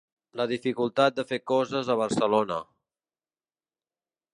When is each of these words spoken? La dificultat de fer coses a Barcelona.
La 0.39 0.47
dificultat 0.51 1.19
de 1.19 1.27
fer 1.33 1.39
coses 1.53 1.93
a 1.97 2.01
Barcelona. 2.03 2.61